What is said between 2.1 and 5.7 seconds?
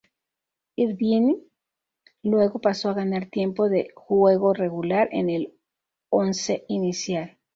luego pasó a ganar tiempo de juego regular en el